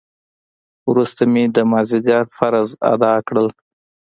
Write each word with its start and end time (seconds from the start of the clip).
وروسته 0.89 1.21
مې 1.31 1.43
د 1.55 1.57
مازديګر 1.71 2.23
فرض 2.37 2.69
ادا 2.93 3.13
کړ. 3.27 3.35